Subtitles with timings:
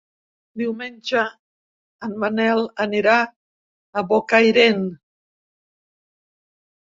[0.59, 1.23] Diumenge
[2.07, 3.17] en Manel anirà
[4.01, 4.81] a Bocairent.